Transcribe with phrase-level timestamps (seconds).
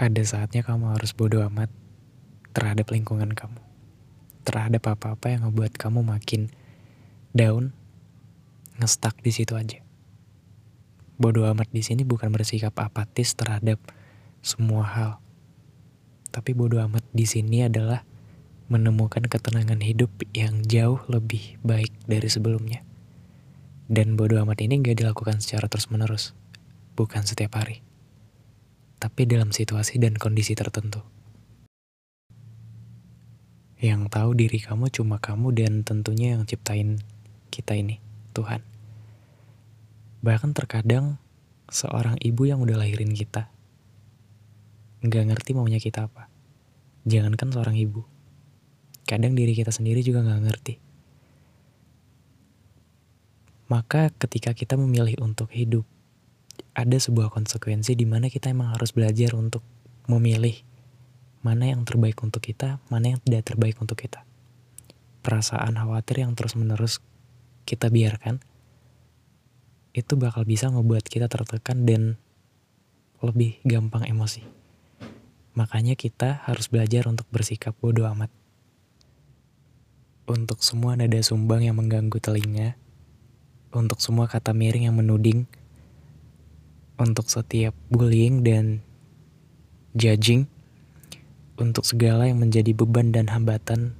[0.00, 1.68] Ada saatnya kamu harus bodoh amat
[2.56, 3.60] terhadap lingkungan kamu.
[4.48, 6.48] Terhadap apa-apa yang ngebuat kamu makin
[7.36, 7.76] down,
[8.80, 9.84] ngestak di situ aja.
[11.20, 13.76] Bodoh amat di sini bukan bersikap apatis terhadap
[14.40, 15.12] semua hal.
[16.32, 18.00] Tapi bodoh amat di sini adalah
[18.72, 22.80] menemukan ketenangan hidup yang jauh lebih baik dari sebelumnya.
[23.84, 26.32] Dan bodoh amat ini gak dilakukan secara terus-menerus,
[26.96, 27.84] bukan setiap hari
[29.00, 31.00] tapi dalam situasi dan kondisi tertentu.
[33.80, 37.00] Yang tahu diri kamu cuma kamu dan tentunya yang ciptain
[37.48, 37.96] kita ini,
[38.36, 38.60] Tuhan.
[40.20, 41.16] Bahkan terkadang
[41.72, 43.48] seorang ibu yang udah lahirin kita,
[45.00, 46.28] nggak ngerti maunya kita apa.
[47.08, 48.04] Jangankan seorang ibu,
[49.08, 50.74] kadang diri kita sendiri juga nggak ngerti.
[53.72, 55.88] Maka ketika kita memilih untuk hidup,
[56.74, 59.62] ada sebuah konsekuensi di mana kita emang harus belajar untuk
[60.06, 60.54] memilih
[61.40, 64.22] mana yang terbaik untuk kita, mana yang tidak terbaik untuk kita.
[65.20, 67.00] Perasaan khawatir yang terus-menerus
[67.64, 68.40] kita biarkan
[69.90, 72.14] itu bakal bisa ngebuat kita tertekan dan
[73.20, 74.46] lebih gampang emosi.
[75.58, 78.30] Makanya kita harus belajar untuk bersikap bodoh amat.
[80.30, 82.78] Untuk semua nada sumbang yang mengganggu telinga,
[83.74, 85.50] untuk semua kata miring yang menuding,
[87.00, 88.84] untuk setiap bullying dan
[89.96, 90.44] judging,
[91.56, 93.96] untuk segala yang menjadi beban dan hambatan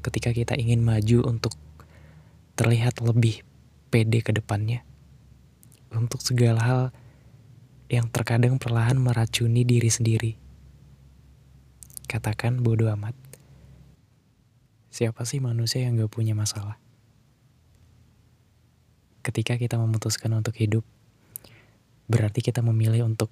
[0.00, 1.52] ketika kita ingin maju untuk
[2.56, 3.44] terlihat lebih
[3.92, 4.80] pede ke depannya.
[5.92, 6.82] Untuk segala hal
[7.92, 10.32] yang terkadang perlahan meracuni diri sendiri.
[12.08, 13.16] Katakan bodoh amat.
[14.88, 16.80] Siapa sih manusia yang gak punya masalah?
[19.20, 20.84] Ketika kita memutuskan untuk hidup,
[22.08, 23.28] berarti kita memilih untuk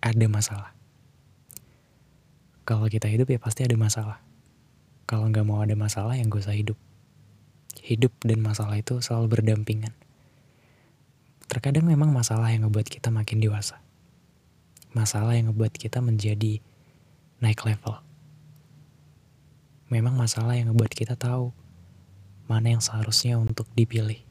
[0.00, 0.72] ada masalah.
[2.66, 4.18] Kalau kita hidup ya pasti ada masalah.
[5.06, 6.74] Kalau nggak mau ada masalah yang gak usah hidup.
[7.78, 9.94] Hidup dan masalah itu selalu berdampingan.
[11.46, 13.78] Terkadang memang masalah yang ngebuat kita makin dewasa.
[14.90, 16.58] Masalah yang ngebuat kita menjadi
[17.38, 18.02] naik level.
[19.86, 21.54] Memang masalah yang ngebuat kita tahu
[22.50, 24.25] mana yang seharusnya untuk dipilih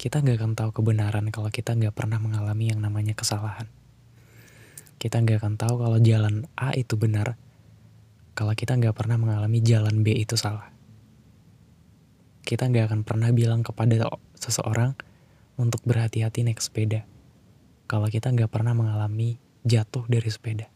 [0.00, 3.68] kita nggak akan tahu kebenaran kalau kita nggak pernah mengalami yang namanya kesalahan.
[4.96, 7.36] Kita nggak akan tahu kalau jalan A itu benar,
[8.32, 10.72] kalau kita nggak pernah mengalami jalan B itu salah.
[12.40, 14.08] Kita nggak akan pernah bilang kepada
[14.40, 14.96] seseorang
[15.60, 17.04] untuk berhati-hati naik sepeda,
[17.84, 19.36] kalau kita nggak pernah mengalami
[19.68, 20.72] jatuh dari sepeda.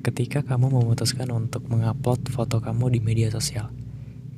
[0.00, 3.68] Ketika kamu memutuskan untuk mengupload foto kamu di media sosial,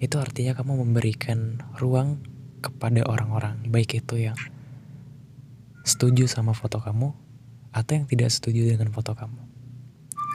[0.03, 2.32] itu artinya kamu memberikan ruang
[2.63, 4.39] kepada orang-orang, baik itu yang
[5.83, 7.11] setuju sama foto kamu
[7.75, 9.43] atau yang tidak setuju dengan foto kamu.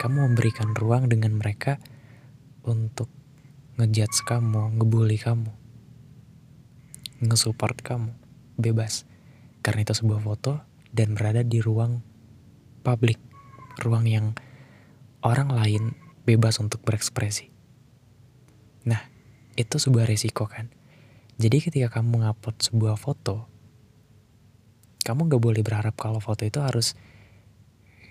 [0.04, 1.80] Kamu memberikan ruang dengan mereka
[2.68, 3.08] untuk
[3.80, 5.50] ngejudge kamu, ngebully kamu,
[7.24, 8.12] ngesupport kamu,
[8.60, 9.08] bebas.
[9.66, 10.62] Karena itu sebuah foto
[10.92, 12.04] dan berada di ruang
[12.86, 13.18] publik,
[13.82, 14.36] ruang yang
[15.26, 15.84] orang lain
[16.28, 17.50] bebas untuk berekspresi.
[18.86, 19.02] Nah,
[19.58, 20.77] itu sebuah resiko kan.
[21.38, 23.46] Jadi ketika kamu ngupload sebuah foto,
[25.06, 26.98] kamu gak boleh berharap kalau foto itu harus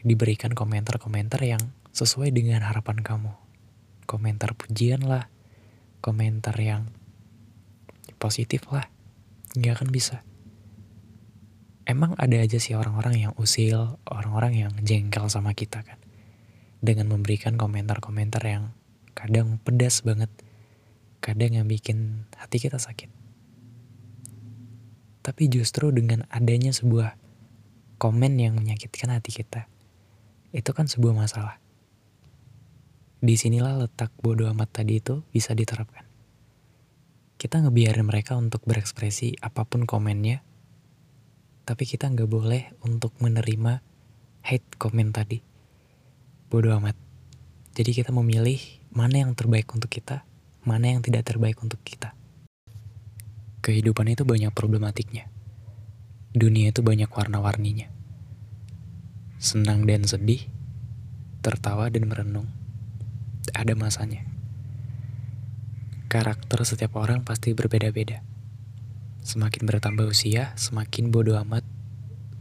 [0.06, 3.34] diberikan komentar-komentar yang sesuai dengan harapan kamu.
[4.06, 5.26] Komentar pujian lah,
[5.98, 6.86] komentar yang
[8.22, 8.86] positif lah.
[9.58, 10.22] Gak akan bisa.
[11.82, 15.98] Emang ada aja sih orang-orang yang usil, orang-orang yang jengkel sama kita kan.
[16.78, 18.70] Dengan memberikan komentar-komentar yang
[19.18, 20.30] kadang pedas banget.
[21.18, 23.15] Kadang yang bikin hati kita sakit.
[25.26, 27.18] Tapi justru dengan adanya sebuah
[27.98, 29.66] komen yang menyakitkan hati kita,
[30.54, 31.58] itu kan sebuah masalah.
[33.18, 36.06] Di sinilah letak bodoh amat tadi itu bisa diterapkan.
[37.42, 40.46] Kita ngebiarin mereka untuk berekspresi apa pun komennya,
[41.66, 43.82] tapi kita nggak boleh untuk menerima
[44.46, 45.42] hate komen tadi.
[46.46, 46.94] Bodoh amat.
[47.74, 48.62] Jadi kita memilih
[48.94, 50.22] mana yang terbaik untuk kita,
[50.62, 52.14] mana yang tidak terbaik untuk kita.
[53.66, 55.26] Kehidupan itu banyak problematiknya.
[56.30, 57.90] Dunia itu banyak warna-warninya.
[59.42, 60.46] Senang dan sedih,
[61.42, 62.46] tertawa dan merenung.
[63.50, 64.22] Ada masanya.
[66.06, 68.22] Karakter setiap orang pasti berbeda-beda.
[69.26, 71.66] Semakin bertambah usia, semakin bodoh amat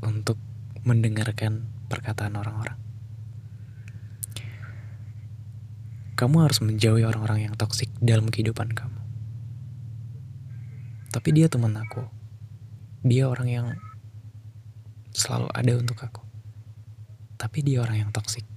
[0.05, 0.37] untuk
[0.85, 2.77] mendengarkan perkataan orang-orang.
[6.13, 8.94] Kamu harus menjauhi orang-orang yang toksik dalam kehidupan kamu
[11.15, 12.03] tapi dia teman aku
[13.07, 13.67] dia orang yang
[15.15, 16.25] selalu ada untuk aku
[17.35, 18.47] tapi dia orang yang toksik.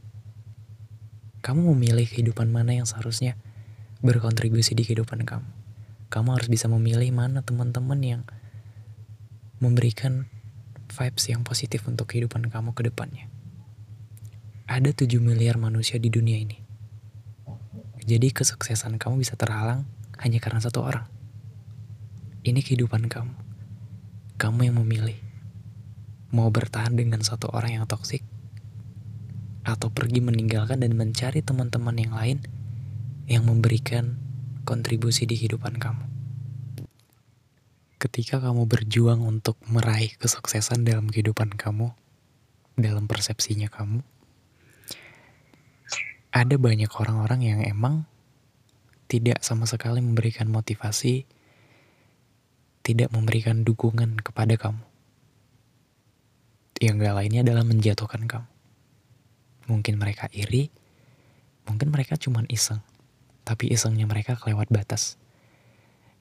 [1.42, 3.38] Kamu memilih kehidupan mana yang seharusnya
[4.02, 5.48] berkontribusi di kehidupan kamu.
[6.08, 8.22] Kamu harus bisa memilih mana teman-teman yang
[9.60, 10.30] memberikan
[10.88, 13.28] vibes yang positif untuk kehidupan kamu ke depannya.
[14.64, 16.58] Ada 7 miliar manusia di dunia ini.
[18.08, 19.84] Jadi kesuksesan kamu bisa terhalang
[20.16, 21.17] hanya karena satu orang.
[22.46, 23.34] Ini kehidupan kamu.
[24.38, 25.18] Kamu yang memilih.
[26.30, 28.22] Mau bertahan dengan satu orang yang toksik
[29.66, 32.38] atau pergi meninggalkan dan mencari teman-teman yang lain
[33.28, 34.16] yang memberikan
[34.64, 36.04] kontribusi di kehidupan kamu.
[37.98, 41.90] Ketika kamu berjuang untuk meraih kesuksesan dalam kehidupan kamu,
[42.78, 44.06] dalam persepsinya kamu,
[46.30, 48.06] ada banyak orang-orang yang emang
[49.10, 51.26] tidak sama sekali memberikan motivasi,
[52.88, 54.80] tidak memberikan dukungan kepada kamu.
[56.80, 58.48] Yang gak lainnya adalah menjatuhkan kamu.
[59.68, 60.72] Mungkin mereka iri,
[61.68, 62.80] mungkin mereka cuma iseng,
[63.44, 65.20] tapi isengnya mereka kelewat batas.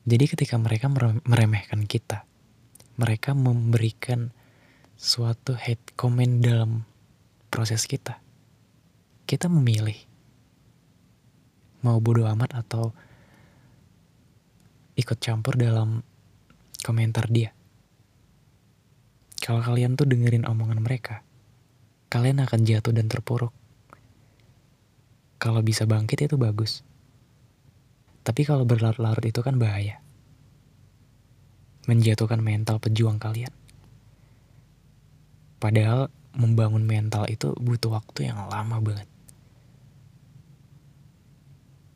[0.03, 0.91] Jadi ketika mereka
[1.23, 2.27] meremehkan kita,
[2.99, 4.35] mereka memberikan
[4.99, 6.83] suatu hate comment dalam
[7.47, 8.19] proses kita.
[9.23, 9.95] Kita memilih
[11.79, 12.91] mau bodoh amat atau
[14.99, 16.03] ikut campur dalam
[16.81, 17.53] komentar dia.
[19.37, 21.23] Kalau kalian tuh dengerin omongan mereka,
[22.11, 23.53] kalian akan jatuh dan terpuruk.
[25.37, 26.81] Kalau bisa bangkit itu bagus.
[28.25, 30.01] Tapi kalau berlarut-larut itu kan bahaya.
[31.87, 33.53] Menjatuhkan mental pejuang kalian.
[35.63, 39.07] Padahal membangun mental itu butuh waktu yang lama banget.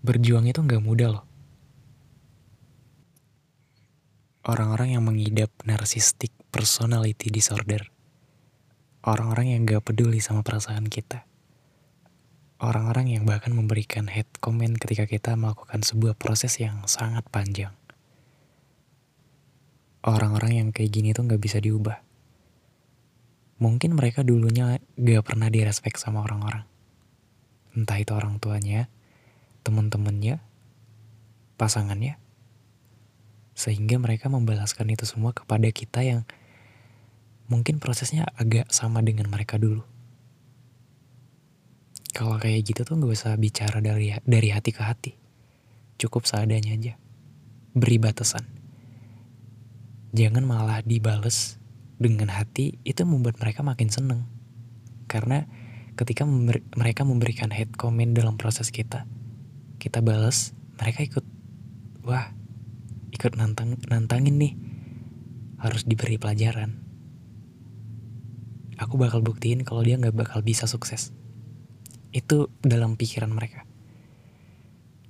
[0.01, 1.25] Berjuang itu nggak mudah loh.
[4.41, 7.87] Orang-orang yang mengidap narcissistic personality disorder.
[9.05, 11.29] Orang-orang yang gak peduli sama perasaan kita
[12.61, 17.73] orang-orang yang bahkan memberikan hate comment ketika kita melakukan sebuah proses yang sangat panjang.
[20.05, 22.05] Orang-orang yang kayak gini tuh gak bisa diubah.
[23.61, 26.65] Mungkin mereka dulunya gak pernah direspek sama orang-orang.
[27.73, 28.89] Entah itu orang tuanya,
[29.65, 30.41] temen-temennya,
[31.57, 32.17] pasangannya.
[33.61, 36.25] Sehingga mereka membalaskan itu semua kepada kita yang
[37.45, 39.85] mungkin prosesnya agak sama dengan mereka dulu.
[42.17, 45.11] Kalau kayak gitu tuh gak usah bicara dari dari hati ke hati.
[46.01, 46.97] Cukup seadanya aja.
[47.77, 48.41] Beri batasan.
[50.17, 51.61] Jangan malah dibales
[52.01, 54.25] dengan hati itu membuat mereka makin seneng.
[55.05, 55.45] Karena
[55.93, 59.05] ketika member, mereka memberikan hate comment dalam proses kita
[59.81, 61.25] kita balas mereka ikut
[62.05, 62.29] wah
[63.11, 64.53] ikut nantang nantangin nih
[65.61, 66.79] harus diberi pelajaran
[68.81, 71.13] aku bakal buktiin kalau dia nggak bakal bisa sukses
[72.11, 73.63] itu dalam pikiran mereka.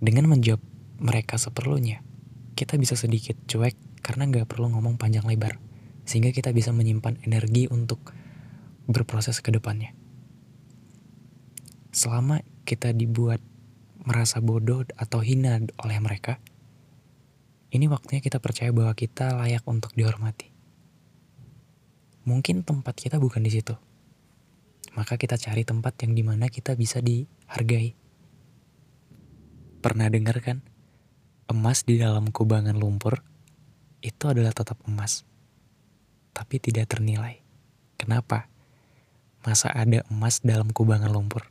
[0.01, 0.61] Dengan menjawab
[1.01, 2.05] mereka seperlunya,
[2.53, 5.57] kita bisa sedikit cuek karena nggak perlu ngomong panjang lebar,
[6.05, 8.13] sehingga kita bisa menyimpan energi untuk
[8.89, 9.93] berproses ke depannya.
[11.93, 13.41] Selama kita dibuat
[14.01, 16.41] merasa bodoh atau hina oleh mereka,
[17.71, 20.51] ini waktunya kita percaya bahwa kita layak untuk dihormati.
[22.27, 23.73] Mungkin tempat kita bukan di situ
[24.91, 27.95] maka kita cari tempat yang di mana kita bisa dihargai.
[29.79, 30.61] Pernah dengar kan?
[31.47, 33.23] Emas di dalam kubangan lumpur
[34.03, 35.27] itu adalah tetap emas,
[36.31, 37.43] tapi tidak ternilai.
[37.99, 38.47] Kenapa?
[39.41, 41.49] Masa ada emas dalam kubangan lumpur?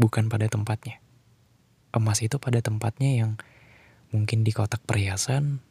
[0.00, 0.98] Bukan pada tempatnya.
[1.90, 3.30] Emas itu pada tempatnya yang
[4.10, 5.62] mungkin di kotak perhiasan,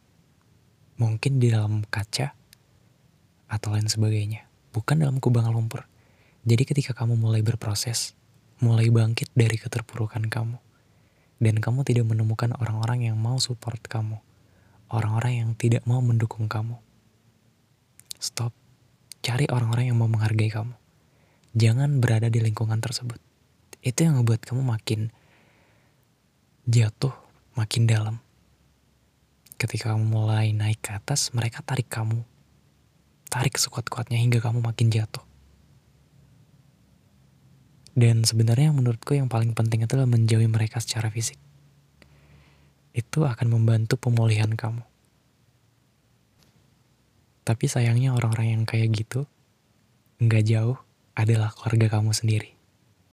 [0.95, 2.35] mungkin di dalam kaca,
[3.49, 4.47] atau lain sebagainya.
[4.71, 5.89] Bukan dalam kubangan lumpur.
[6.45, 8.15] Jadi ketika kamu mulai berproses,
[8.63, 10.57] mulai bangkit dari keterpurukan kamu,
[11.39, 14.19] dan kamu tidak menemukan orang-orang yang mau support kamu,
[14.91, 16.79] orang-orang yang tidak mau mendukung kamu,
[18.19, 18.55] stop.
[19.19, 20.75] Cari orang-orang yang mau menghargai kamu.
[21.59, 23.19] Jangan berada di lingkungan tersebut.
[23.83, 25.11] Itu yang membuat kamu makin
[26.63, 27.11] jatuh,
[27.57, 28.15] makin dalam.
[29.59, 32.23] Ketika kamu mulai naik ke atas, mereka tarik kamu.
[33.27, 35.21] Tarik sekuat-kuatnya hingga kamu makin jatuh.
[37.91, 41.35] Dan sebenarnya menurutku yang paling penting adalah menjauhi mereka secara fisik.
[42.95, 44.87] Itu akan membantu pemulihan kamu.
[47.43, 49.27] Tapi sayangnya orang-orang yang kayak gitu
[50.23, 50.79] nggak jauh
[51.19, 52.58] adalah keluarga kamu sendiri.